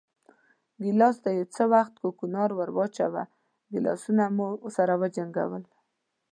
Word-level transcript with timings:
ګیلاس 0.83 1.15
ته 1.23 1.29
یو 1.37 1.45
څه 1.55 1.63
کوګناک 1.99 2.49
ور 2.55 2.69
واچوه، 2.77 3.23
ګیلاسونه 3.71 4.23
مو 4.35 4.47
سره 4.77 4.93
وجنګول. 5.01 5.63